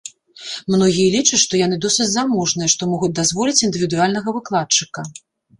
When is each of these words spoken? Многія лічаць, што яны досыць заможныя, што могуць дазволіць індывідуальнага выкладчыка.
Многія 0.75 1.07
лічаць, 1.15 1.39
што 1.43 1.59
яны 1.59 1.77
досыць 1.85 2.09
заможныя, 2.13 2.71
што 2.75 2.89
могуць 2.95 3.13
дазволіць 3.23 3.63
індывідуальнага 3.69 4.29
выкладчыка. 4.39 5.09